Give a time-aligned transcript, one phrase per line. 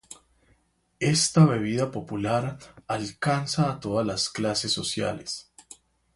[0.99, 2.57] Esta bebida popular
[2.87, 5.53] alcanza a todas las clases sociales.